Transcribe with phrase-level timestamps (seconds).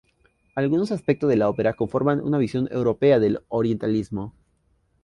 [0.55, 4.33] Algunos aspectos de la ópera conforman una visión europea del orientalismo.